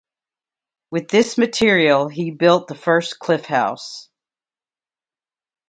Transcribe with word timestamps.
With 0.89 1.09
this 1.11 1.37
material 1.37 2.07
he 2.07 2.31
built 2.31 2.67
the 2.67 2.73
first 2.73 3.19
Cliff 3.19 3.45
House. 3.45 4.09